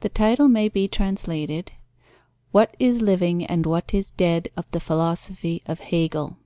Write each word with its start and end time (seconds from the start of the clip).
The 0.00 0.08
title 0.08 0.48
may 0.48 0.70
be 0.70 0.88
translated, 0.88 1.72
"What 2.52 2.74
is 2.78 3.02
living 3.02 3.44
and 3.44 3.66
what 3.66 3.92
is 3.92 4.10
dead 4.10 4.48
of 4.56 4.70
the 4.70 4.80
philosophy 4.80 5.62
of 5.66 5.80
Hegel." 5.80 6.38